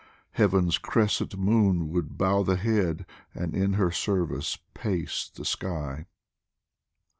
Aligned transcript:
Heaven's 0.31 0.79
crescent 0.79 1.37
moon 1.37 1.91
would 1.91 2.17
bow 2.17 2.41
The 2.41 2.55
head, 2.55 3.05
and 3.35 3.53
in 3.55 3.73
her 3.73 3.91
service 3.91 4.57
pace 4.73 5.29
the 5.31 5.45
sky 5.45 6.07